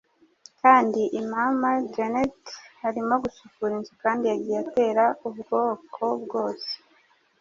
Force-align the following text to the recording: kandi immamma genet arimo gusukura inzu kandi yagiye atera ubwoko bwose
kandi 0.61 1.01
immamma 1.19 1.69
genet 1.95 2.39
arimo 2.87 3.13
gusukura 3.23 3.71
inzu 3.77 3.93
kandi 4.03 4.23
yagiye 4.31 4.59
atera 4.65 5.03
ubwoko 5.27 6.03
bwose 6.23 6.71